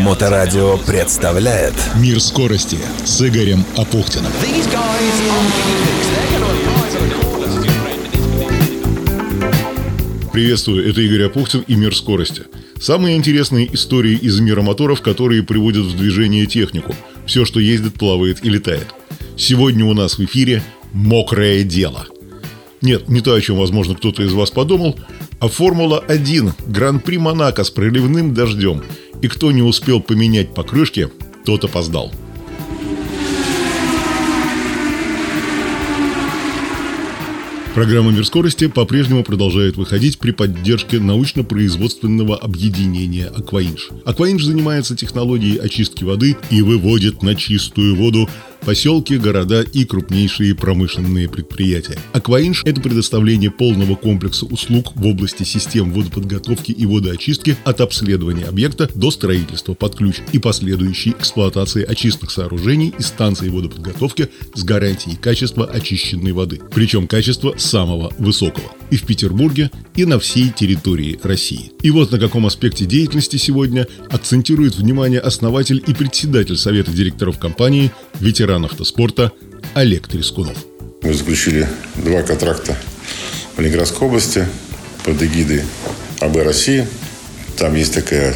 Моторадио 0.00 0.78
представляет 0.78 1.74
Мир 1.96 2.20
скорости 2.20 2.78
с 3.04 3.20
Игорем 3.22 3.64
Апухтиным. 3.76 4.32
Приветствую, 10.32 10.88
это 10.90 11.00
Игорь 11.00 11.24
Апухтин 11.24 11.64
и 11.66 11.74
Мир 11.76 11.94
скорости. 11.94 12.42
Самые 12.80 13.16
интересные 13.16 13.72
истории 13.72 14.16
из 14.16 14.40
мира 14.40 14.62
моторов, 14.62 15.00
которые 15.00 15.42
приводят 15.42 15.84
в 15.84 15.96
движение 15.96 16.46
технику. 16.46 16.94
Все, 17.26 17.44
что 17.44 17.60
ездит, 17.60 17.94
плавает 17.94 18.44
и 18.44 18.50
летает. 18.50 18.88
Сегодня 19.36 19.84
у 19.84 19.94
нас 19.94 20.18
в 20.18 20.24
эфире 20.24 20.62
«Мокрое 20.92 21.62
дело». 21.62 22.06
Нет, 22.82 23.08
не 23.08 23.22
то, 23.22 23.32
о 23.32 23.40
чем, 23.40 23.56
возможно, 23.56 23.94
кто-то 23.94 24.22
из 24.22 24.32
вас 24.34 24.50
подумал, 24.50 24.98
а 25.44 25.48
Формула-1 25.48 26.52
Гран-при 26.68 27.18
Монако 27.18 27.64
с 27.64 27.70
проливным 27.70 28.32
дождем. 28.32 28.82
И 29.20 29.28
кто 29.28 29.52
не 29.52 29.60
успел 29.60 30.00
поменять 30.00 30.54
покрышки, 30.54 31.10
тот 31.44 31.64
опоздал. 31.64 32.10
Программа 37.74 38.12
«Мир 38.12 38.24
скорости» 38.24 38.68
по-прежнему 38.68 39.22
продолжает 39.22 39.76
выходить 39.76 40.18
при 40.18 40.30
поддержке 40.30 40.98
научно-производственного 40.98 42.36
объединения 42.36 43.26
«Акваинж». 43.26 43.90
«Акваинж» 44.06 44.44
занимается 44.44 44.96
технологией 44.96 45.58
очистки 45.58 46.04
воды 46.04 46.38
и 46.50 46.62
выводит 46.62 47.22
на 47.22 47.34
чистую 47.34 47.96
воду 47.96 48.30
поселки, 48.64 49.18
города 49.18 49.62
и 49.62 49.84
крупнейшие 49.84 50.54
промышленные 50.54 51.28
предприятия. 51.28 51.98
Акваинж– 52.12 52.62
это 52.64 52.80
предоставление 52.80 53.50
полного 53.50 53.94
комплекса 53.94 54.46
услуг 54.46 54.92
в 54.94 55.06
области 55.06 55.42
систем 55.42 55.92
водоподготовки 55.92 56.72
и 56.72 56.86
водоочистки 56.86 57.56
от 57.64 57.80
обследования 57.80 58.46
объекта 58.46 58.90
до 58.94 59.10
строительства 59.10 59.74
под 59.74 59.96
ключ 59.96 60.16
и 60.32 60.38
последующей 60.38 61.10
эксплуатации 61.10 61.84
очистных 61.84 62.30
сооружений 62.30 62.94
и 62.98 63.02
станций 63.02 63.50
водоподготовки 63.50 64.30
с 64.54 64.64
гарантией 64.64 65.16
качества 65.16 65.66
очищенной 65.66 66.32
воды. 66.32 66.60
Причем 66.74 67.06
качество 67.06 67.54
самого 67.56 68.12
высокого. 68.18 68.70
И 68.90 68.96
в 68.96 69.04
Петербурге, 69.04 69.70
и 69.96 70.04
на 70.04 70.18
всей 70.18 70.50
территории 70.50 71.18
России. 71.22 71.72
И 71.82 71.90
вот 71.90 72.12
на 72.12 72.18
каком 72.18 72.46
аспекте 72.46 72.84
деятельности 72.84 73.36
сегодня 73.36 73.86
акцентирует 74.10 74.76
внимание 74.76 75.20
основатель 75.20 75.82
и 75.86 75.94
председатель 75.94 76.56
Совета 76.56 76.92
директоров 76.92 77.38
компании, 77.38 77.90
ветеран 78.20 78.64
автоспорта 78.64 79.32
Олег 79.74 80.08
Трескунов. 80.08 80.56
Мы 81.02 81.12
заключили 81.12 81.68
два 81.96 82.22
контракта 82.22 82.76
в 83.56 83.60
Ленинградской 83.60 84.06
области 84.06 84.46
под 85.04 85.22
эгидой 85.22 85.62
АБ 86.20 86.36
России. 86.36 86.86
Там 87.58 87.74
есть 87.74 87.94
такая 87.94 88.34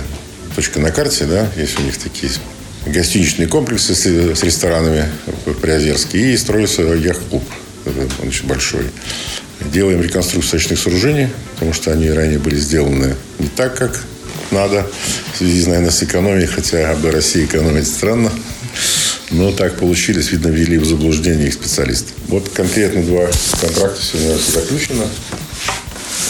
точка 0.55 0.81
на 0.81 0.91
карте, 0.91 1.25
да, 1.25 1.51
есть 1.57 1.79
у 1.79 1.83
них 1.83 1.97
такие 1.97 2.31
гостиничные 2.87 3.49
комплексы 3.49 3.95
с, 3.95 4.07
с 4.07 4.43
ресторанами 4.43 5.07
в 5.47 5.55
Приозерске 5.55 6.33
и 6.33 6.37
строится 6.37 6.83
яхт-клуб. 6.83 7.43
Он 8.01 8.29
очень 8.29 8.47
большой. 8.47 8.91
Делаем 9.73 10.01
реконструкцию 10.01 10.59
очных 10.59 10.79
сооружений, 10.79 11.29
потому 11.55 11.73
что 11.73 11.93
они 11.93 12.11
ранее 12.11 12.39
были 12.39 12.57
сделаны 12.57 13.17
не 13.39 13.49
так, 13.49 13.77
как 13.77 14.05
надо, 14.51 14.87
в 15.35 15.39
связи, 15.39 15.67
наверное, 15.67 15.91
с 15.91 16.03
экономией, 16.03 16.47
хотя 16.47 16.91
АБ 16.93 17.05
России 17.13 17.45
экономить 17.45 17.87
странно. 17.87 18.33
Но 19.31 19.53
так 19.53 19.79
получилось, 19.79 20.31
видно, 20.31 20.49
ввели 20.49 20.79
в 20.79 20.87
заблуждение 20.87 21.49
их 21.49 21.55
специалисты. 21.55 22.13
Вот 22.29 22.49
конкретно 22.49 23.03
два 23.03 23.29
контракта 23.61 24.01
сегодня 24.01 24.39
заключено. 24.39 25.05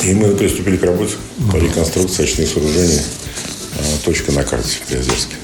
И 0.02 0.14
мы 0.14 0.34
приступили 0.34 0.76
к 0.76 0.82
работе 0.82 1.14
по 1.52 1.56
реконструкции 1.56 2.24
очных 2.24 2.48
сооружений 2.48 3.00
а, 3.78 4.04
точка 4.04 4.32
на 4.32 4.42
карте 4.42 4.78
в 4.82 4.88
Приозерске. 4.88 5.34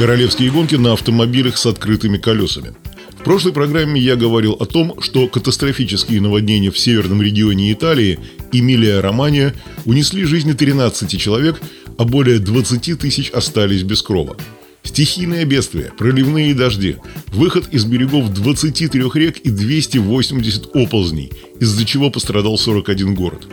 Королевские 0.00 0.50
гонки 0.50 0.76
на 0.76 0.94
автомобилях 0.94 1.58
с 1.58 1.66
открытыми 1.66 2.16
колесами. 2.16 2.72
В 3.18 3.22
прошлой 3.22 3.52
программе 3.52 4.00
я 4.00 4.16
говорил 4.16 4.52
о 4.54 4.64
том, 4.64 4.98
что 5.02 5.28
катастрофические 5.28 6.22
наводнения 6.22 6.70
в 6.70 6.78
северном 6.78 7.20
регионе 7.20 7.70
Италии, 7.70 8.18
Эмилия-Романия, 8.50 9.54
унесли 9.84 10.24
жизни 10.24 10.54
13 10.54 11.20
человек, 11.20 11.60
а 11.98 12.04
более 12.04 12.38
20 12.38 12.98
тысяч 12.98 13.28
остались 13.28 13.82
без 13.82 14.00
крова. 14.00 14.38
Стихийное 14.84 15.44
бедствие, 15.44 15.92
проливные 15.98 16.54
дожди, 16.54 16.96
выход 17.26 17.68
из 17.70 17.84
берегов 17.84 18.32
23 18.32 19.02
рек 19.16 19.36
и 19.36 19.50
280 19.50 20.74
оползней, 20.76 21.30
из-за 21.60 21.84
чего 21.84 22.08
пострадал 22.08 22.56
41 22.56 23.14
город. 23.14 23.48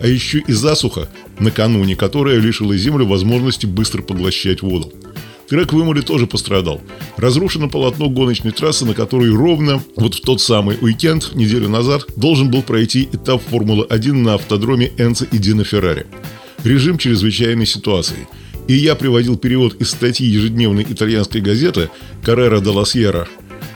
А 0.00 0.08
еще 0.08 0.40
и 0.40 0.52
засуха, 0.52 1.08
накануне 1.38 1.94
которая 1.94 2.40
лишила 2.40 2.76
землю 2.76 3.06
возможности 3.06 3.66
быстро 3.66 4.02
поглощать 4.02 4.62
воду. 4.62 4.92
Трек 5.52 5.74
в 5.74 5.82
Имоле 5.82 6.00
тоже 6.00 6.26
пострадал. 6.26 6.80
Разрушено 7.18 7.68
полотно 7.68 8.08
гоночной 8.08 8.52
трассы, 8.52 8.86
на 8.86 8.94
которой 8.94 9.28
ровно 9.28 9.82
вот 9.96 10.14
в 10.14 10.22
тот 10.22 10.40
самый 10.40 10.78
уикенд, 10.80 11.34
неделю 11.34 11.68
назад, 11.68 12.06
должен 12.16 12.50
был 12.50 12.62
пройти 12.62 13.06
этап 13.12 13.42
Формулы-1 13.50 14.12
на 14.14 14.34
автодроме 14.36 14.92
Энца 14.96 15.26
и 15.26 15.36
Дина 15.36 15.62
Феррари. 15.62 16.06
Режим 16.64 16.96
чрезвычайной 16.96 17.66
ситуации. 17.66 18.26
И 18.66 18.72
я 18.72 18.94
приводил 18.94 19.36
перевод 19.36 19.74
из 19.74 19.90
статьи 19.90 20.26
ежедневной 20.26 20.86
итальянской 20.88 21.42
газеты 21.42 21.90
«Каррера 22.24 22.60
де 22.60 22.70
ла 22.70 22.86
Сьерра», 22.86 23.28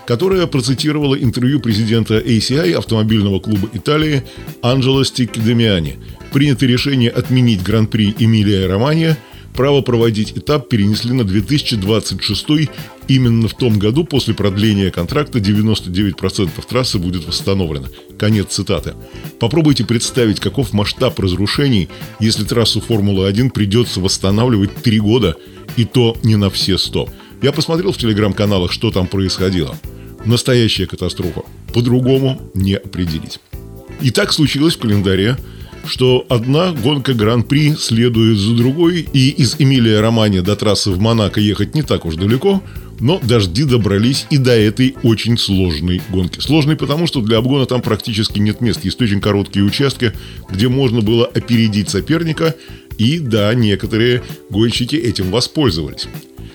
которая 0.07 0.47
процитировала 0.47 1.15
интервью 1.15 1.61
президента 1.61 2.17
ACI 2.17 2.73
автомобильного 2.73 3.39
клуба 3.39 3.69
Италии 3.75 4.23
Анджело 4.63 5.05
Стиккидемиани. 5.05 5.97
Принято 6.33 6.65
решение 6.65 7.11
отменить 7.11 7.63
Гран-при 7.63 8.15
Эмилия 8.19 8.67
Романия– 8.67 9.19
Право 9.57 9.81
проводить 9.81 10.37
этап 10.37 10.69
перенесли 10.69 11.13
на 11.13 11.25
2026 11.25 12.69
Именно 13.09 13.49
в 13.49 13.55
том 13.55 13.79
году 13.79 14.05
после 14.05 14.35
продления 14.35 14.91
контракта 14.91 15.39
99% 15.39 16.51
трассы 16.69 16.99
будет 16.99 17.25
восстановлено. 17.25 17.87
Конец 18.19 18.49
цитаты. 18.49 18.95
Попробуйте 19.39 19.85
представить, 19.85 20.41
каков 20.41 20.73
масштаб 20.73 21.19
разрушений, 21.21 21.89
если 22.19 22.45
трассу 22.45 22.81
Формулы-1 22.81 23.51
придется 23.51 24.01
восстанавливать 24.01 24.75
3 24.75 25.01
года, 25.01 25.37
и 25.77 25.85
то 25.85 26.17
не 26.23 26.37
на 26.37 26.51
все 26.51 26.79
100. 26.79 27.09
Я 27.43 27.53
посмотрел 27.53 27.93
в 27.93 27.99
телеграм-каналах, 27.99 28.73
что 28.73 28.91
там 28.91 29.07
происходило. 29.07 29.77
Настоящая 30.25 30.87
катастрофа. 30.87 31.43
По-другому 31.73 32.51
не 32.55 32.75
определить. 32.75 33.39
И 34.01 34.11
так 34.11 34.33
случилось 34.33 34.75
в 34.75 34.81
календаре 34.81 35.37
что 35.87 36.27
одна 36.29 36.73
гонка 36.73 37.15
Гран-при 37.15 37.75
следует 37.75 38.39
за 38.39 38.55
другой, 38.55 39.07
и 39.13 39.31
из 39.31 39.57
Эмилия 39.59 40.01
Романи 40.01 40.41
до 40.41 40.57
трассы 40.57 40.91
в 40.91 41.01
Монако 41.01 41.41
ехать 41.41 41.75
не 41.75 41.83
так 41.83 42.05
уж 42.05 42.17
далеко, 42.17 42.63
но 43.01 43.21
дожди 43.23 43.65
добрались 43.65 44.27
и 44.31 44.39
до 44.39 44.53
этой 44.53 44.97
очень 45.03 45.39
сложной 45.39 46.01
гонки. 46.09 46.41
Сложной 46.41 46.77
потому, 46.77 47.07
что 47.07 47.21
для 47.21 47.39
обгона 47.39 47.67
там 47.67 47.83
практически 47.83 48.39
нет 48.39 48.61
мест. 48.61 48.85
Есть 48.85 49.01
очень 49.01 49.21
короткие 49.21 49.65
участки, 49.65 50.13
где 50.51 50.69
можно 50.69 51.01
было 51.01 51.27
опередить 51.27 51.91
соперника, 51.91 52.55
и 52.99 53.19
да, 53.19 53.53
некоторые 53.55 54.23
гонщики 54.51 54.97
этим 54.97 55.31
воспользовались. 55.31 56.09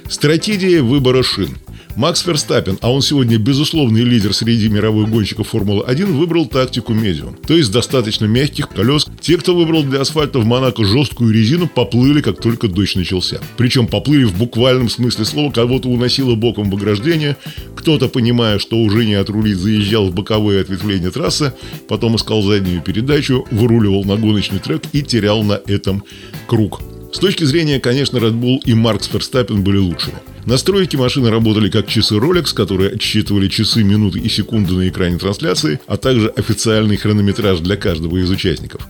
Стратегия 0.09 0.81
выбора 0.81 1.24
шин– 1.24 1.58
Макс 1.96 2.22
Ферстаппин, 2.24 2.78
а 2.81 2.91
он 2.91 3.02
сегодня 3.02 3.38
безусловный 3.38 4.03
лидер 4.03 4.34
среди 4.34 4.69
мировых 4.69 5.09
гонщиков 5.09 5.50
Формулы-1, 5.50 6.06
выбрал 6.06 6.46
тактику 6.46 6.94
медиум. 6.94 7.35
То 7.35 7.53
есть 7.56 7.72
достаточно 7.72 8.25
мягких 8.25 8.69
колес. 8.69 9.07
Те, 9.19 9.38
кто 9.38 9.56
выбрал 9.56 9.84
для 9.84 10.02
асфальта 10.02 10.40
в 10.40 10.46
Монако 10.46 10.85
жесткую 10.85 11.34
резину, 11.34 11.68
поплыли, 11.68 12.22
как 12.22 12.41
только 12.41 12.68
дождь 12.68 12.96
начался. 12.96 13.40
Причем 13.57 13.88
поплыли 13.88 14.24
в 14.24 14.38
буквальном 14.38 14.90
смысле 14.90 15.25
слова, 15.25 15.52
кого-то 15.52 15.90
уносило 15.90 16.35
боком 16.35 16.69
в 16.69 16.75
ограждение, 16.75 17.35
кто-то, 17.75 18.08
понимая, 18.08 18.59
что 18.59 18.78
уже 18.78 19.06
не 19.06 19.16
отрулить, 19.16 19.58
заезжал 19.58 20.08
в 20.08 20.13
боковые 20.13 20.61
ответвления 20.61 21.11
трассы, 21.11 21.53
потом 21.87 22.16
искал 22.16 22.41
заднюю 22.41 22.82
передачу, 22.82 23.46
выруливал 23.52 24.05
на 24.05 24.16
гоночный 24.16 24.59
трек 24.59 24.84
и 24.94 25.02
терял 25.02 25.44
на 25.44 25.59
этом 25.67 26.03
круг. 26.47 26.82
С 27.11 27.20
точки 27.20 27.44
зрения, 27.44 27.79
конечно, 27.79 28.17
Red 28.17 28.40
Bull 28.40 28.59
и 28.64 28.73
Маркс 28.73 29.08
Ферстаппин 29.08 29.64
были 29.64 29.78
лучшими. 29.78 30.16
Настройки 30.46 30.96
машины 30.96 31.29
работали 31.29 31.70
как 31.70 31.88
часы 31.88 32.16
Rolex, 32.16 32.53
которые 32.53 32.91
отсчитывали 32.91 33.47
часы, 33.47 33.84
минуты 33.84 34.20
и 34.20 34.28
секунды 34.28 34.73
на 34.73 34.90
экране 34.90 35.17
трансляции, 35.17 35.79
а 35.85 35.97
также 35.97 36.29
официальный 36.29 36.97
хронометраж 36.97 37.59
для 37.59 37.78
каждого 37.78 38.17
из 38.17 38.29
участников. 38.29 38.88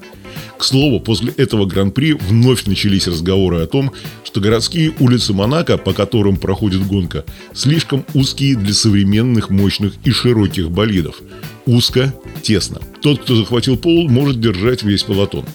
К 0.58 0.64
слову, 0.64 1.00
после 1.02 1.34
этого 1.34 1.66
гран-при 1.66 2.14
вновь 2.14 2.66
начались 2.66 3.08
разговоры 3.08 3.62
о 3.62 3.68
том, 3.68 3.92
что 4.24 4.40
городские 4.40 4.94
улицы 5.00 5.34
Монако, 5.34 5.78
по 5.78 5.92
которым 5.92 6.38
проходит 6.38 6.86
гонка, 6.86 7.26
слишком 7.54 8.06
узкие 8.14 8.56
для 8.56 8.74
современных, 8.74 9.50
мощных 9.50 9.94
и 10.06 10.12
широких 10.12 10.72
болидов. 10.72 11.20
Узко, 11.66 12.14
тесно. 12.44 12.80
Тот, 13.02 13.22
кто 13.22 13.36
захватил 13.36 13.76
пол, 13.76 14.08
может 14.08 14.40
держать 14.40 14.84
весь 14.84 15.04
полотон. 15.04 15.46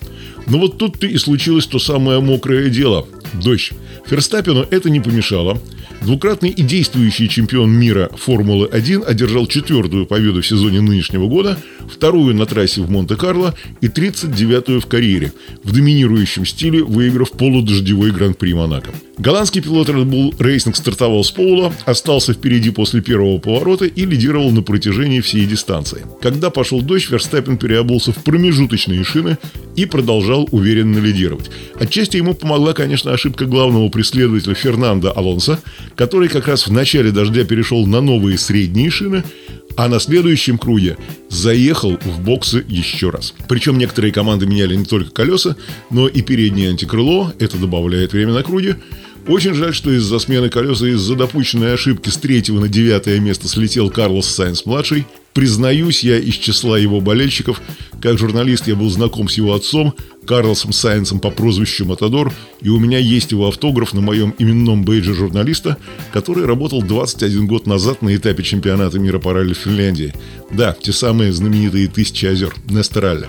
Но 0.46 0.58
вот 0.58 0.76
тут-то 0.76 1.06
и 1.06 1.16
случилось 1.16 1.66
то 1.66 1.78
самое 1.78 2.20
мокрое 2.20 2.68
дело– 2.68 3.06
дождь. 3.34 3.72
Ферстаппину 4.06 4.66
это 4.70 4.90
не 4.90 5.00
помешало. 5.00 5.60
Двукратный 6.02 6.50
и 6.50 6.62
действующий 6.62 7.28
чемпион 7.28 7.70
мира 7.70 8.10
Формулы-1 8.16 9.04
одержал 9.04 9.46
четвертую 9.46 10.06
победу 10.06 10.42
в 10.42 10.46
сезоне 10.46 10.80
нынешнего 10.80 11.26
года, 11.26 11.58
вторую 11.90 12.34
на 12.34 12.46
трассе 12.46 12.82
в 12.82 12.90
Монте-Карло 12.90 13.54
и 13.80 13.86
39-ю 13.86 14.80
в 14.80 14.86
карьере, 14.86 15.32
в 15.64 15.72
доминирующем 15.72 16.44
стиле 16.44 16.82
выиграв 16.82 17.32
полудождевой 17.32 18.10
Гран-при 18.10 18.52
Монако. 18.54 18.90
Голландский 19.18 19.62
пилот 19.62 19.88
Red 19.88 20.04
Bull 20.04 20.36
Racing 20.36 20.74
стартовал 20.74 21.24
с 21.24 21.30
пола, 21.30 21.72
остался 21.86 22.34
впереди 22.34 22.70
после 22.70 23.00
первого 23.00 23.38
поворота 23.38 23.86
и 23.86 24.04
лидировал 24.04 24.50
на 24.50 24.62
протяжении 24.62 25.20
всей 25.20 25.46
дистанции. 25.46 26.04
Когда 26.20 26.50
пошел 26.50 26.82
дождь, 26.82 27.10
Верстаппин 27.10 27.56
переобулся 27.56 28.12
в 28.12 28.22
промежуточные 28.22 29.02
шины 29.04 29.38
и 29.76 29.86
продолжал 29.86 30.48
уверенно 30.50 30.98
лидировать. 30.98 31.50
Отчасти 31.78 32.16
ему 32.16 32.34
помогла, 32.34 32.72
конечно, 32.72 33.12
ошибка 33.12 33.44
главного 33.44 33.88
преследователя 33.88 34.54
Фернандо 34.54 35.12
Алонса, 35.14 35.60
который 35.94 36.28
как 36.28 36.48
раз 36.48 36.66
в 36.66 36.72
начале 36.72 37.12
дождя 37.12 37.44
перешел 37.44 37.86
на 37.86 38.00
новые 38.00 38.38
средние 38.38 38.90
шины, 38.90 39.22
а 39.76 39.88
на 39.88 40.00
следующем 40.00 40.58
круге 40.58 40.96
заехал 41.28 41.98
в 42.02 42.20
боксы 42.20 42.64
еще 42.66 43.10
раз. 43.10 43.34
Причем 43.48 43.78
некоторые 43.78 44.12
команды 44.12 44.46
меняли 44.46 44.74
не 44.74 44.86
только 44.86 45.10
колеса, 45.10 45.56
но 45.90 46.08
и 46.08 46.22
переднее 46.22 46.70
антикрыло, 46.70 47.34
это 47.38 47.58
добавляет 47.58 48.12
время 48.12 48.32
на 48.32 48.42
круге. 48.42 48.76
Очень 49.28 49.54
жаль, 49.54 49.74
что 49.74 49.90
из-за 49.90 50.20
смены 50.20 50.50
колес 50.50 50.82
и 50.82 50.90
из-за 50.90 51.16
допущенной 51.16 51.74
ошибки 51.74 52.10
с 52.10 52.16
третьего 52.16 52.60
на 52.60 52.68
девятое 52.68 53.18
место 53.18 53.48
слетел 53.48 53.90
Карлос 53.90 54.28
Сайнс-младший. 54.28 55.04
Признаюсь, 55.32 56.04
я 56.04 56.16
из 56.16 56.34
числа 56.34 56.78
его 56.78 57.00
болельщиков. 57.00 57.60
Как 58.00 58.18
журналист 58.18 58.68
я 58.68 58.76
был 58.76 58.88
знаком 58.88 59.28
с 59.28 59.36
его 59.36 59.54
отцом, 59.54 59.94
Карлосом 60.26 60.72
Сайнсом 60.72 61.18
по 61.18 61.30
прозвищу 61.30 61.84
Матадор, 61.84 62.32
и 62.62 62.68
у 62.68 62.78
меня 62.78 62.98
есть 62.98 63.32
его 63.32 63.48
автограф 63.48 63.94
на 63.94 64.00
моем 64.00 64.32
именном 64.38 64.84
бейдже 64.84 65.12
журналиста, 65.12 65.76
который 66.12 66.46
работал 66.46 66.80
21 66.80 67.48
год 67.48 67.66
назад 67.66 68.02
на 68.02 68.14
этапе 68.14 68.44
чемпионата 68.44 68.98
мира 69.00 69.18
по 69.18 69.32
ралли 69.32 69.54
в 69.54 69.58
Финляндии. 69.58 70.14
Да, 70.52 70.76
те 70.80 70.92
самые 70.92 71.32
знаменитые 71.32 71.88
«Тысячи 71.88 72.26
озер» 72.26 72.54
Нестералля. 72.70 73.26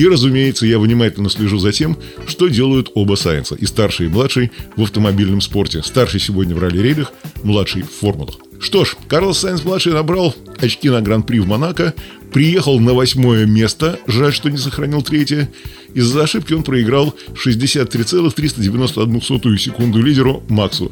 И, 0.00 0.08
разумеется, 0.08 0.64
я 0.64 0.78
внимательно 0.78 1.28
слежу 1.28 1.58
за 1.58 1.72
тем, 1.72 1.98
что 2.26 2.48
делают 2.48 2.90
оба 2.94 3.16
Сайенса, 3.16 3.54
и 3.54 3.66
старший, 3.66 4.06
и 4.06 4.08
младший 4.08 4.50
в 4.74 4.82
автомобильном 4.82 5.42
спорте. 5.42 5.82
Старший 5.82 6.20
сегодня 6.20 6.54
в 6.54 6.58
ралли-рейдах, 6.58 7.12
младший 7.42 7.82
в 7.82 7.90
формулах. 7.90 8.36
Что 8.60 8.86
ж, 8.86 8.96
Карлос 9.08 9.40
Сайнс-младший 9.40 9.92
набрал 9.92 10.34
очки 10.58 10.88
на 10.88 11.02
Гран-при 11.02 11.40
в 11.40 11.46
Монако, 11.46 11.92
приехал 12.32 12.80
на 12.80 12.94
восьмое 12.94 13.44
место, 13.44 13.98
жаль, 14.06 14.32
что 14.32 14.48
не 14.48 14.56
сохранил 14.56 15.02
третье. 15.02 15.50
Из-за 15.92 16.22
ошибки 16.22 16.54
он 16.54 16.62
проиграл 16.62 17.14
63,391 17.34 19.58
секунду 19.58 20.00
лидеру 20.00 20.42
Максу 20.48 20.90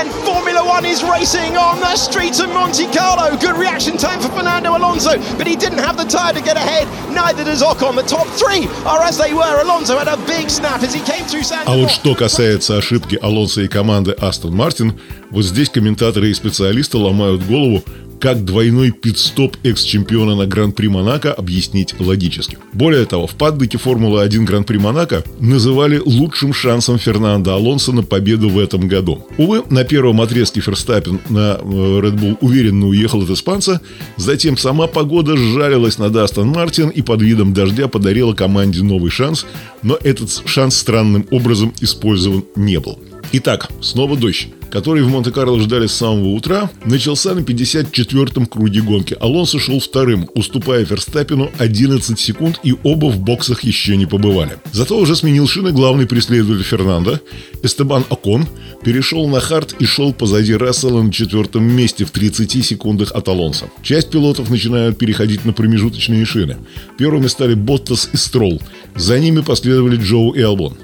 Ферстаппину. 0.00 0.66
One 0.66 0.84
is 0.84 1.02
racing 1.02 1.56
on 1.56 1.80
the 1.80 1.96
streets 1.96 2.40
of 2.40 2.48
Monte 2.52 2.86
Carlo. 2.92 3.36
Good 3.38 3.56
reaction 3.56 3.96
time 3.96 4.20
for 4.20 4.28
Fernando 4.30 4.76
Alonso, 4.76 5.18
but 5.38 5.46
he 5.46 5.56
didn't 5.56 5.78
have 5.78 5.96
the 5.96 6.04
tyre 6.04 6.32
to 6.34 6.40
get 6.40 6.56
ahead. 6.56 6.86
Neither 7.12 7.44
does 7.44 7.62
Ocon. 7.62 7.94
The 7.96 8.02
top 8.02 8.26
three 8.36 8.68
are 8.84 9.02
as 9.02 9.16
they 9.16 9.32
were. 9.32 9.62
Alonso 9.62 9.96
had 9.96 10.08
a 10.08 10.16
big 10.26 10.50
snap 10.50 10.82
as 10.82 10.92
he 10.92 11.00
came 11.00 11.24
through 11.24 11.44
San 11.44 11.64
А 11.66 11.76
вот 11.76 11.90
что 11.90 12.14
касается 12.14 12.76
ошибки 12.76 13.18
Алонса 13.22 13.62
и 13.62 13.68
команды 13.68 14.12
Астон 14.12 14.54
Мартин, 14.54 15.00
вот 15.30 15.44
здесь 15.44 15.70
комментаторы 15.70 16.30
и 16.30 16.34
специалисты 16.34 16.96
ломают 16.98 17.46
голову, 17.46 17.82
как 18.21 18.45
двойной 18.45 18.91
пит-стоп 18.91 19.57
экс-чемпиона 19.63 20.35
на 20.35 20.45
Гран-при 20.45 20.87
Монако 20.87 21.33
объяснить 21.33 21.95
логически. 21.99 22.59
Более 22.71 23.05
того, 23.07 23.25
в 23.25 23.31
паддеке 23.31 23.79
Формулы-1 23.79 24.43
Гран-при 24.43 24.77
Монако 24.77 25.23
называли 25.39 25.99
лучшим 26.05 26.53
шансом 26.53 26.99
Фернандо 26.99 27.53
Алонсо 27.53 27.91
на 27.91 28.03
победу 28.03 28.49
в 28.49 28.59
этом 28.59 28.87
году. 28.87 29.25
Увы, 29.37 29.63
на 29.71 29.83
первом 29.83 30.21
отрезке 30.21 30.61
Ферстаппин 30.61 31.19
на 31.29 31.57
э, 31.59 31.63
Red 31.63 32.19
Bull 32.19 32.37
уверенно 32.41 32.87
уехал 32.87 33.23
от 33.23 33.29
испанца, 33.31 33.81
затем 34.17 34.55
сама 34.55 34.85
погода 34.85 35.35
сжалилась 35.35 35.97
на 35.97 36.11
Астон 36.21 36.49
Мартин 36.49 36.89
и 36.89 37.01
под 37.01 37.23
видом 37.23 37.53
дождя 37.55 37.87
подарила 37.87 38.33
команде 38.33 38.83
новый 38.83 39.09
шанс, 39.09 39.47
но 39.81 39.97
этот 40.03 40.29
шанс 40.45 40.77
странным 40.77 41.25
образом 41.31 41.73
использован 41.81 42.45
не 42.55 42.79
был. 42.79 42.99
Итак, 43.31 43.69
снова 43.81 44.17
дождь 44.17 44.49
который 44.71 45.03
в 45.03 45.09
Монте-Карло 45.09 45.59
ждали 45.59 45.85
с 45.85 45.93
самого 45.93 46.29
утра, 46.29 46.71
начался 46.85 47.35
на 47.35 47.39
54-м 47.39 48.45
круге 48.45 48.81
гонки. 48.81 49.15
Алонсо 49.19 49.59
шел 49.59 49.79
вторым, 49.79 50.29
уступая 50.33 50.85
Ферстаппину 50.85 51.51
11 51.59 52.17
секунд, 52.17 52.59
и 52.63 52.73
оба 52.83 53.07
в 53.07 53.19
боксах 53.19 53.63
еще 53.63 53.97
не 53.97 54.05
побывали. 54.05 54.57
Зато 54.71 54.97
уже 54.97 55.15
сменил 55.15 55.47
шины 55.47 55.71
главный 55.71 56.07
преследователь 56.07 56.63
Фернандо. 56.63 57.19
Эстебан 57.61 58.05
Окон 58.09 58.47
перешел 58.83 59.27
на 59.27 59.41
хард 59.41 59.75
и 59.77 59.85
шел 59.85 60.13
позади 60.13 60.55
Рассела 60.55 61.01
на 61.01 61.11
четвертом 61.11 61.63
месте 61.63 62.05
в 62.05 62.11
30 62.11 62.65
секундах 62.65 63.11
от 63.11 63.27
Алонса. 63.27 63.69
Часть 63.83 64.09
пилотов 64.09 64.49
начинают 64.49 64.97
переходить 64.97 65.43
на 65.45 65.51
промежуточные 65.51 66.25
шины. 66.25 66.57
Первыми 66.97 67.27
стали 67.27 67.55
Боттас 67.55 68.09
и 68.13 68.17
Стролл. 68.17 68.61
За 68.95 69.19
ними 69.19 69.41
последовали 69.41 69.97
Джоу 69.97 70.31
и 70.31 70.41
Албон. 70.41 70.77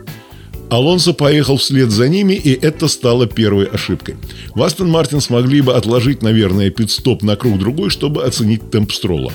Алонсо 0.69 1.13
поехал 1.13 1.57
вслед 1.57 1.91
за 1.91 2.09
ними, 2.09 2.33
и 2.33 2.53
это 2.53 2.87
стало 2.87 3.25
первой 3.25 3.65
ошибкой. 3.65 4.15
В 4.53 4.61
Астон 4.61 4.89
Мартин 4.89 5.21
смогли 5.21 5.61
бы 5.61 5.73
отложить, 5.73 6.21
наверное, 6.21 6.69
пит-стоп 6.69 7.23
на 7.23 7.35
круг 7.35 7.57
другой, 7.57 7.89
чтобы 7.89 8.25
оценить 8.25 8.69
темп 8.69 8.91
строла. 8.91 9.31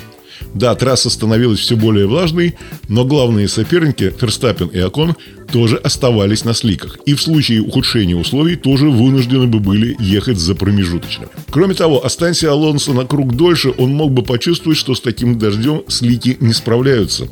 Да, 0.53 0.75
трасса 0.75 1.09
становилась 1.09 1.59
все 1.59 1.75
более 1.75 2.07
влажной, 2.07 2.55
но 2.87 3.05
главные 3.05 3.47
соперники, 3.47 4.13
Ферстаппин 4.19 4.67
и 4.67 4.79
Акон, 4.79 5.15
тоже 5.51 5.77
оставались 5.77 6.45
на 6.45 6.53
сликах. 6.53 6.97
И 7.05 7.13
в 7.13 7.21
случае 7.21 7.61
ухудшения 7.61 8.15
условий 8.15 8.55
тоже 8.55 8.89
вынуждены 8.89 9.45
бы 9.45 9.59
были 9.59 9.95
ехать 9.99 10.39
за 10.39 10.55
промежуточными. 10.55 11.29
Кроме 11.51 11.75
того, 11.75 12.03
останься 12.03 12.51
Алонсо 12.51 12.93
на 12.93 13.05
круг 13.05 13.35
дольше, 13.35 13.71
он 13.77 13.93
мог 13.93 14.11
бы 14.11 14.23
почувствовать, 14.23 14.79
что 14.79 14.95
с 14.95 15.01
таким 15.01 15.37
дождем 15.37 15.83
слики 15.87 16.37
не 16.39 16.53
справляются. 16.53 17.27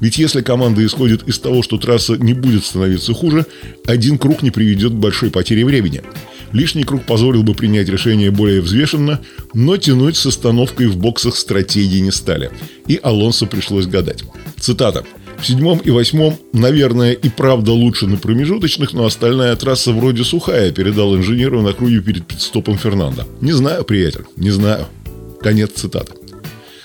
Ведь 0.00 0.18
если 0.18 0.40
команда 0.40 0.84
исходит 0.86 1.26
из 1.28 1.40
того, 1.40 1.62
что 1.62 1.76
трасса 1.76 2.16
не 2.16 2.32
будет 2.32 2.64
становиться 2.64 3.12
хуже, 3.12 3.44
один 3.86 4.18
круг 4.18 4.42
не 4.42 4.50
приведет 4.50 4.92
к 4.92 4.96
большой 4.96 5.30
потере 5.30 5.64
времени. 5.64 6.02
Лишний 6.54 6.84
круг 6.84 7.04
позволил 7.04 7.42
бы 7.42 7.52
принять 7.52 7.88
решение 7.88 8.30
более 8.30 8.60
взвешенно, 8.60 9.20
но 9.54 9.76
тянуть 9.76 10.16
с 10.16 10.24
остановкой 10.24 10.86
в 10.86 10.96
боксах 10.96 11.36
стратегии 11.36 11.98
не 11.98 12.12
стали. 12.12 12.52
И 12.86 12.98
Алонсо 13.02 13.46
пришлось 13.46 13.86
гадать. 13.86 14.22
Цитата. 14.60 15.04
В 15.36 15.44
седьмом 15.44 15.78
и 15.78 15.90
восьмом, 15.90 16.38
наверное, 16.52 17.12
и 17.12 17.28
правда 17.28 17.72
лучше 17.72 18.06
на 18.06 18.18
промежуточных, 18.18 18.92
но 18.92 19.04
остальная 19.04 19.56
трасса 19.56 19.90
вроде 19.90 20.22
сухая, 20.22 20.70
передал 20.70 21.16
инженеру 21.16 21.60
на 21.60 21.72
круге 21.72 22.00
перед 22.00 22.24
пидстопом 22.24 22.78
Фернандо. 22.78 23.26
Не 23.40 23.50
знаю, 23.50 23.84
приятель, 23.84 24.24
не 24.36 24.50
знаю. 24.50 24.86
Конец 25.40 25.72
цитаты. 25.74 26.12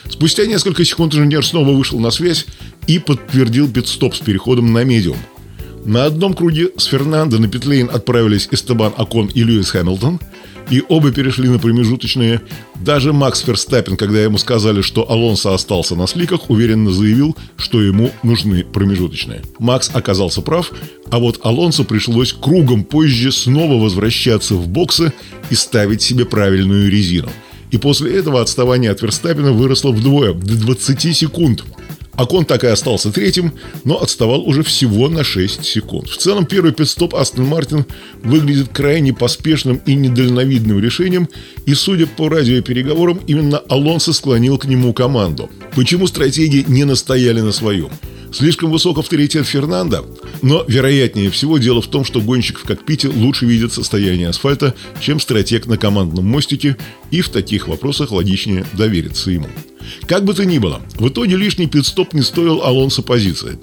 Спустя 0.09 0.47
несколько 0.47 0.83
секунд 0.83 1.13
инженер 1.13 1.45
снова 1.45 1.69
вышел 1.77 1.99
на 1.99 2.09
связь 2.09 2.47
и 2.87 2.97
подтвердил 2.97 3.71
пидстоп 3.71 4.15
с 4.15 4.19
переходом 4.19 4.73
на 4.73 4.83
медиум. 4.83 5.17
На 5.89 6.05
одном 6.05 6.35
круге 6.35 6.69
с 6.77 6.85
Фернандо 6.85 7.39
на 7.39 7.47
Петлейн 7.47 7.89
отправились 7.91 8.47
Эстебан 8.51 8.93
Акон 8.95 9.25
и 9.25 9.41
Льюис 9.41 9.71
Хэмилтон, 9.71 10.19
и 10.69 10.83
оба 10.87 11.11
перешли 11.11 11.49
на 11.49 11.57
промежуточные. 11.57 12.41
Даже 12.75 13.11
Макс 13.11 13.39
Ферстаппин, 13.41 13.97
когда 13.97 14.19
ему 14.19 14.37
сказали, 14.37 14.83
что 14.83 15.09
Алонсо 15.09 15.51
остался 15.51 15.95
на 15.95 16.05
сликах, 16.05 16.51
уверенно 16.51 16.91
заявил, 16.91 17.35
что 17.57 17.81
ему 17.81 18.11
нужны 18.21 18.63
промежуточные. 18.63 19.41
Макс 19.57 19.89
оказался 19.91 20.43
прав, 20.43 20.71
а 21.09 21.17
вот 21.17 21.39
Алонсо 21.41 21.83
пришлось 21.83 22.33
кругом 22.33 22.83
позже 22.83 23.31
снова 23.31 23.81
возвращаться 23.81 24.53
в 24.53 24.67
боксы 24.67 25.11
и 25.49 25.55
ставить 25.55 26.03
себе 26.03 26.23
правильную 26.25 26.91
резину. 26.91 27.29
И 27.71 27.79
после 27.79 28.15
этого 28.15 28.41
отставание 28.41 28.91
от 28.91 29.01
Верстаппина 29.01 29.53
выросло 29.53 29.91
вдвое, 29.91 30.33
до 30.33 30.53
20 30.53 31.17
секунд. 31.17 31.63
Акон 32.19 32.43
так 32.43 32.65
и 32.65 32.67
остался 32.67 33.13
третьим, 33.13 33.53
но 33.85 34.01
отставал 34.01 34.41
уже 34.45 34.61
всего 34.61 35.07
на 35.07 35.23
6 35.23 35.63
секунд. 35.63 36.09
В 36.09 36.17
целом, 36.17 36.45
первый 36.45 36.73
пидстоп 36.73 37.15
Астон 37.15 37.45
Мартин 37.45 37.85
выглядит 38.21 38.67
крайне 38.73 39.13
поспешным 39.13 39.77
и 39.85 39.95
недальновидным 39.95 40.81
решением, 40.81 41.29
и, 41.65 41.73
судя 41.73 42.07
по 42.07 42.27
радиопереговорам, 42.27 43.21
именно 43.25 43.59
Алонсо 43.59 44.11
склонил 44.11 44.57
к 44.57 44.65
нему 44.65 44.91
команду. 44.91 45.49
Почему 45.73 46.07
стратегии 46.07 46.65
не 46.67 46.83
настояли 46.83 47.39
на 47.39 47.53
своем? 47.53 47.89
Слишком 48.33 48.69
высок 48.69 48.97
авторитет 48.97 49.47
Фернанда, 49.47 50.03
но 50.41 50.65
вероятнее 50.67 51.29
всего 51.29 51.57
дело 51.57 51.81
в 51.81 51.87
том, 51.87 52.03
что 52.03 52.19
гонщик 52.19 52.59
в 52.59 52.63
кокпите 52.63 53.07
лучше 53.07 53.45
видит 53.45 53.71
состояние 53.71 54.27
асфальта, 54.27 54.75
чем 54.99 55.21
стратег 55.21 55.67
на 55.67 55.77
командном 55.77 56.25
мостике, 56.25 56.75
и 57.11 57.21
в 57.21 57.29
таких 57.29 57.69
вопросах 57.69 58.11
логичнее 58.11 58.65
довериться 58.73 59.31
ему. 59.31 59.47
Как 60.07 60.23
бы 60.23 60.33
то 60.33 60.45
ни 60.45 60.57
было, 60.57 60.81
в 60.95 61.07
итоге 61.07 61.35
лишний 61.35 61.67
пидстоп 61.67 62.13
не 62.13 62.21
стоил 62.21 62.61
Алонсо 62.63 63.01
позиции. 63.01 63.59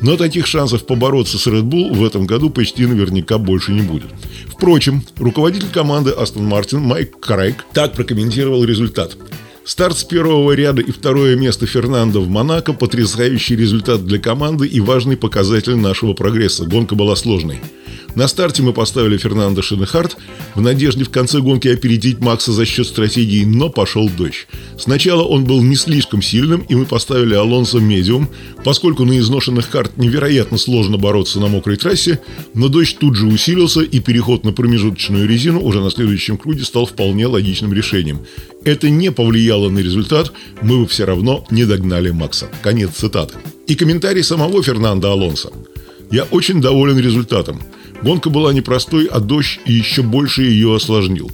Но 0.00 0.16
таких 0.16 0.46
шансов 0.46 0.86
побороться 0.86 1.38
с 1.38 1.46
Red 1.46 1.62
Bull 1.62 1.92
в 1.92 2.04
этом 2.04 2.26
году 2.26 2.50
почти 2.50 2.86
наверняка 2.86 3.38
больше 3.38 3.72
не 3.72 3.82
будет. 3.82 4.08
Впрочем, 4.48 5.02
руководитель 5.18 5.68
команды 5.72 6.10
Aston 6.10 6.48
Martin 6.48 6.78
Майк 6.78 7.20
Крайк 7.20 7.66
так 7.72 7.94
прокомментировал 7.94 8.64
результат. 8.64 9.16
Старт 9.64 9.98
с 9.98 10.04
первого 10.04 10.52
ряда 10.52 10.80
и 10.80 10.90
второе 10.90 11.36
место 11.36 11.66
Фернандо 11.66 12.22
в 12.22 12.28
Монако– 12.28 12.72
потрясающий 12.74 13.56
результат 13.56 14.04
для 14.04 14.18
команды 14.18 14.66
и 14.66 14.80
важный 14.80 15.16
показатель 15.16 15.76
нашего 15.76 16.14
прогресса. 16.14 16.64
Гонка 16.64 16.94
была 16.94 17.14
сложной. 17.14 17.60
На 18.14 18.26
старте 18.26 18.62
мы 18.62 18.72
поставили 18.72 19.16
Фернандо 19.16 19.62
Шинехарт 19.62 20.16
в 20.54 20.60
надежде 20.60 21.04
в 21.04 21.10
конце 21.10 21.40
гонки 21.40 21.68
опередить 21.68 22.18
Макса 22.18 22.52
за 22.52 22.66
счет 22.66 22.86
стратегии, 22.86 23.44
но 23.44 23.70
пошел 23.70 24.08
дождь. 24.08 24.48
Сначала 24.78 25.22
он 25.22 25.44
был 25.44 25.62
не 25.62 25.76
слишком 25.76 26.20
сильным, 26.20 26.60
и 26.68 26.74
мы 26.74 26.86
поставили 26.86 27.34
Алонсо 27.34 27.78
медиум, 27.78 28.28
поскольку 28.64 29.04
на 29.04 29.18
изношенных 29.18 29.70
карт 29.70 29.96
невероятно 29.96 30.58
сложно 30.58 30.96
бороться 30.96 31.38
на 31.38 31.46
мокрой 31.46 31.76
трассе, 31.76 32.20
но 32.54 32.68
дождь 32.68 32.98
тут 32.98 33.16
же 33.16 33.26
усилился, 33.26 33.80
и 33.80 34.00
переход 34.00 34.44
на 34.44 34.52
промежуточную 34.52 35.28
резину 35.28 35.60
уже 35.60 35.80
на 35.80 35.90
следующем 35.90 36.36
круге 36.36 36.64
стал 36.64 36.86
вполне 36.86 37.26
логичным 37.26 37.72
решением. 37.72 38.20
Это 38.64 38.90
не 38.90 39.12
повлияло 39.12 39.70
на 39.70 39.78
результат, 39.78 40.32
мы 40.62 40.80
бы 40.80 40.86
все 40.88 41.04
равно 41.04 41.46
не 41.50 41.64
догнали 41.64 42.10
Макса. 42.10 42.48
Конец 42.62 42.90
цитаты. 42.90 43.34
И 43.66 43.76
комментарий 43.76 44.24
самого 44.24 44.62
Фернандо 44.62 45.10
Алонсо. 45.12 45.50
«Я 46.10 46.24
очень 46.24 46.60
доволен 46.60 46.98
результатом. 46.98 47.62
Гонка 48.02 48.30
была 48.30 48.52
непростой, 48.52 49.06
а 49.06 49.20
дождь 49.20 49.60
еще 49.66 50.02
больше 50.02 50.42
ее 50.42 50.74
осложнил. 50.74 51.30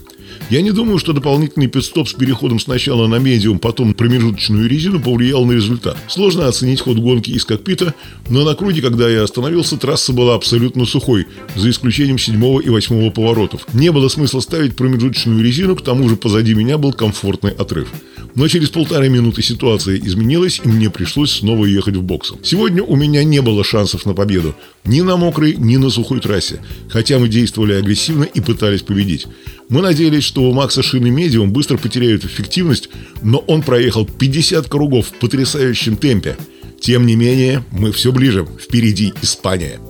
Я 0.48 0.62
не 0.62 0.70
думаю, 0.70 0.98
что 0.98 1.12
дополнительный 1.12 1.66
пидстоп 1.66 2.08
с 2.08 2.12
переходом 2.12 2.60
сначала 2.60 3.08
на 3.08 3.16
медиум, 3.16 3.58
потом 3.58 3.94
промежуточную 3.94 4.68
резину 4.68 5.00
повлиял 5.00 5.44
на 5.44 5.52
результат. 5.52 5.96
Сложно 6.06 6.46
оценить 6.46 6.80
ход 6.80 6.98
гонки 6.98 7.30
из 7.32 7.44
кокпита, 7.44 7.94
но 8.28 8.44
на 8.44 8.54
круге, 8.54 8.80
когда 8.80 9.08
я 9.08 9.24
остановился, 9.24 9.76
трасса 9.76 10.12
была 10.12 10.36
абсолютно 10.36 10.86
сухой, 10.86 11.26
за 11.56 11.68
исключением 11.68 12.18
седьмого 12.18 12.60
и 12.60 12.68
восьмого 12.68 13.10
поворотов. 13.10 13.66
Не 13.74 13.90
было 13.90 14.08
смысла 14.08 14.38
ставить 14.38 14.76
промежуточную 14.76 15.42
резину, 15.42 15.74
к 15.74 15.82
тому 15.82 16.08
же 16.08 16.14
позади 16.14 16.54
меня 16.54 16.78
был 16.78 16.92
комфортный 16.92 17.50
отрыв. 17.50 17.88
Но 18.36 18.46
через 18.46 18.68
полторы 18.68 19.08
минуты 19.08 19.42
ситуация 19.42 19.96
изменилась, 19.96 20.60
и 20.62 20.68
мне 20.68 20.90
пришлось 20.90 21.32
снова 21.32 21.64
ехать 21.64 21.96
в 21.96 22.02
бокс. 22.02 22.34
Сегодня 22.44 22.82
у 22.82 22.94
меня 22.94 23.24
не 23.24 23.40
было 23.40 23.64
шансов 23.64 24.04
на 24.04 24.12
победу. 24.12 24.54
Ни 24.84 25.00
на 25.00 25.16
мокрой, 25.16 25.56
ни 25.56 25.76
на 25.78 25.88
сухой 25.88 26.20
трассе. 26.20 26.60
Хотя 26.90 27.18
мы 27.18 27.28
действовали 27.28 27.72
агрессивно 27.72 28.24
и 28.24 28.40
пытались 28.40 28.82
победить. 28.82 29.26
Мы 29.68 29.82
надеялись, 29.82 30.22
что 30.22 30.42
у 30.42 30.52
Макса 30.52 30.82
шины 30.82 31.10
медиум 31.10 31.52
быстро 31.52 31.76
потеряют 31.76 32.24
эффективность, 32.24 32.88
но 33.22 33.38
он 33.38 33.62
проехал 33.62 34.06
50 34.06 34.68
кругов 34.68 35.08
в 35.08 35.12
потрясающем 35.14 35.96
темпе. 35.96 36.36
Тем 36.80 37.04
не 37.06 37.16
менее, 37.16 37.64
мы 37.72 37.90
все 37.90 38.12
ближе. 38.12 38.46
Впереди 38.60 39.12
Испания. 39.22 39.80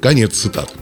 Конец 0.00 0.34
цитаты. 0.34 0.79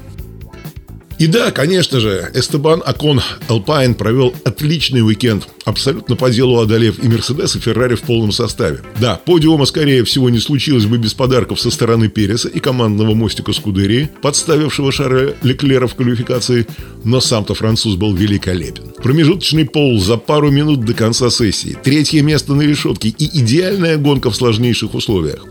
И 1.19 1.27
да, 1.27 1.51
конечно 1.51 1.99
же, 1.99 2.31
Эстебан 2.33 2.81
Акон 2.85 3.21
Алпайн 3.49 3.97
провел 3.97 4.33
отличный 4.45 5.03
уикенд, 5.03 5.49
абсолютно 5.65 6.15
по 6.15 6.31
делу 6.31 6.61
одолев 6.61 7.03
и 7.03 7.09
Мерседес, 7.09 7.57
и 7.57 7.59
Феррари 7.59 7.97
в 7.97 8.03
полном 8.03 8.31
составе. 8.31 8.83
Да, 9.01 9.21
подиума, 9.25 9.65
скорее 9.65 10.05
всего, 10.05 10.31
не 10.31 10.39
случилось 10.39 10.87
бы 10.87 10.97
без 10.97 11.15
подарков 11.15 11.61
со 11.61 11.73
стороны 11.73 12.09
Переса 12.09 12.49
и 12.49 12.61
командного 12.61 13.15
мостика 13.15 13.53
Скудерии, 13.53 14.09
подставившего 14.23 14.93
Шарля 14.93 15.35
Леклера 15.43 15.89
в 15.89 15.97
квалификации, 15.97 16.69
но 17.03 17.21
сам-то 17.21 17.55
француз 17.55 17.97
был 17.97 18.15
великолепен. 18.15 18.85
Промежуточный 19.03 19.65
пол 19.65 19.99
за 19.99 20.19
пару 20.19 20.53
минут 20.53 20.85
до 20.85 20.95
конца 20.95 21.31
сессии, 21.31 21.77
третье 21.83 22.23
место 22.23 22.55
на 22.55 22.63
решетке 22.63 23.09
и 23.09 23.41
идеальная 23.41 23.97
гонка 23.97 24.31
в 24.31 24.37
сложнейших 24.37 24.95
условиях. 24.95 25.45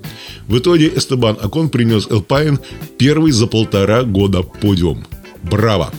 В 0.47 0.59
итоге 0.59 0.87
Эстебан 0.95 1.37
Окон 1.41 1.69
принес 1.69 2.07
Элпайн 2.09 2.59
первый 2.97 3.33
за 3.33 3.47
полтора 3.47 4.03
года 4.03 4.43
подиум. 4.43 5.05
Браво! 5.43 5.91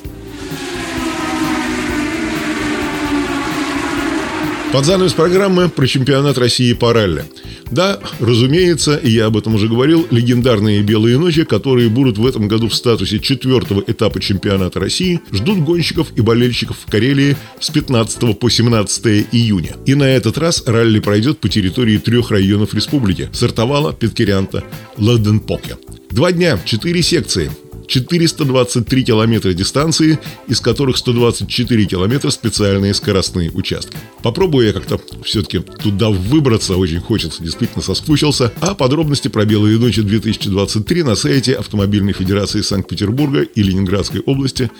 Под 4.73 4.85
занавес 4.85 5.15
программы 5.15 5.71
про 5.71 5.87
чемпионат 5.87 6.37
России 6.37 6.75
по 6.75 6.93
ралли. 6.93 7.25
Да, 7.71 7.99
разумеется, 8.21 8.97
и 8.97 9.11
я 9.11 9.27
об 9.27 9.37
этом 9.37 9.55
уже 9.55 9.67
говорил, 9.67 10.07
легендарные 10.11 10.83
«Белые 10.83 11.19
ночи», 11.19 11.45
которые 11.45 11.89
будут 11.89 12.19
в 12.19 12.27
этом 12.27 12.49
году 12.49 12.69
в 12.69 12.75
статусе 12.75 13.19
четвертого 13.19 13.83
этапа 13.87 14.21
чемпионата 14.21 14.79
России, 14.79 15.21
ждут 15.33 15.61
гонщиков 15.61 16.09
и 16.17 16.21
болельщиков 16.21 16.77
в 16.79 16.91
Карелии 16.91 17.37
с 17.61 17.71
15 17.71 18.39
по 18.39 18.51
17 18.51 19.27
июня. 19.33 19.77
И 19.87 19.95
на 19.95 20.05
этот 20.05 20.37
раз 20.37 20.63
ралли 20.67 21.01
пройдет 21.01 21.39
по 21.39 21.49
территории 21.49 21.99
трех 21.99 22.31
районов 22.31 22.75
республики– 22.75 23.31
Сартовала, 23.33 23.93
Петкерянта, 23.93 24.65
Ладенпоке. 24.99 25.77
Два 26.11 26.33
дня, 26.33 26.59
четыре 26.65 27.03
секции. 27.03 27.51
423 27.89 29.05
километра 29.05 29.53
дистанции, 29.53 30.19
из 30.47 30.61
которых 30.61 30.97
124 30.99 31.85
километра 31.87 32.31
специальные 32.31 32.95
скоростные 32.95 33.51
участки. 33.51 33.97
Попробую 34.23 34.67
я 34.67 34.73
как-то 34.73 35.01
все-таки 35.25 35.59
туда 35.59 36.11
выбраться, 36.11 36.77
очень 36.77 37.01
хочется, 37.01 37.43
действительно 37.43 37.83
соскучился. 37.83 38.53
А 38.61 38.75
подробности 38.75 39.29
про 39.29 39.45
«Белые 39.45 39.79
ночи 39.79 40.01
2023» 40.01 41.03
на 41.03 41.15
сайте 41.17 41.55
Автомобильной 41.55 42.13
Федерации 42.13 42.61
Санкт-Петербурга 42.61 43.43
и 43.43 43.63
Ленинградской 43.63 44.21
области 44.21 44.71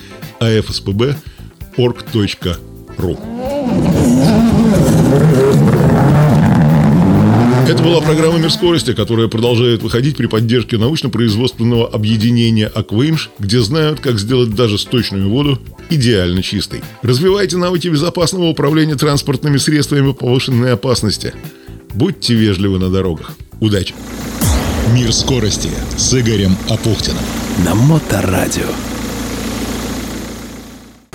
afspb.org.ru 0.41 1.19
это 7.69 7.83
была 7.83 8.01
программа 8.01 8.39
«Мир 8.39 8.51
скорости», 8.51 8.95
которая 8.95 9.29
продолжает 9.29 9.83
выходить 9.83 10.17
при 10.17 10.27
поддержке 10.27 10.79
научно-производственного 10.79 11.87
объединения 11.87 12.67
«Аквеймш», 12.67 13.31
где 13.39 13.61
знают, 13.61 14.01
как 14.01 14.19
сделать 14.19 14.55
даже 14.55 14.79
сточную 14.79 15.29
воду 15.29 15.59
идеально 15.91 16.43
чистой. 16.43 16.83
Развивайте 17.03 17.59
навыки 17.59 17.89
безопасного 17.89 18.45
управления 18.45 18.95
транспортными 18.95 19.59
средствами 19.59 20.13
повышенной 20.13 20.73
опасности. 20.73 21.35
Будьте 21.93 22.35
вежливы 22.35 22.79
на 22.79 22.89
дорогах. 22.89 23.33
Удачи! 23.61 23.95
«Мир 24.95 25.13
скорости» 25.13 25.71
с 25.99 26.19
Игорем 26.19 26.57
Апухтиным. 26.71 27.23
На 27.67 27.75
Моторадио. 27.75 28.69